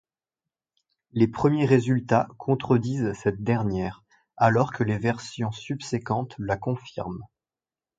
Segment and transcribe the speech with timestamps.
[1.11, 4.03] Les premiers résultats contredisent cette dernière,
[4.35, 7.23] alors que les versions subséquentes la confirment.